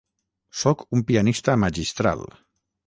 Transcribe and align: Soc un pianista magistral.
Soc 0.61 0.81
un 0.99 1.03
pianista 1.11 1.59
magistral. 1.67 2.29